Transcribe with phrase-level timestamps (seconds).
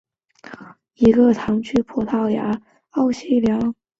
[0.41, 2.45] 奥西良博阿镇是葡萄牙
[2.89, 3.75] 布拉干萨区的一个堂区。